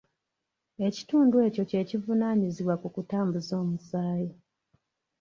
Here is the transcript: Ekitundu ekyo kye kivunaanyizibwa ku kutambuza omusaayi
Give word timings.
Ekitundu 0.87 1.35
ekyo 1.47 1.63
kye 1.69 1.81
kivunaanyizibwa 1.89 2.75
ku 2.81 2.87
kutambuza 2.95 3.53
omusaayi 3.63 4.29